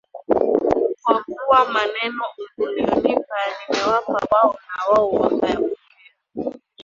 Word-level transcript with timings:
Kwa 1.03 1.23
kuwa 1.23 1.69
maneno 1.71 2.23
uliyonipa 2.57 3.35
nimewapa 3.69 4.13
wao 4.31 4.55
nao 4.75 5.09
wakayapokea 5.11 5.77